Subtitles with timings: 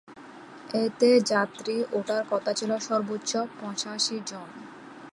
[0.79, 4.47] এতে যাত্রী ওঠার কথা ছিল সর্বোচ্চ পঁচাশিজন।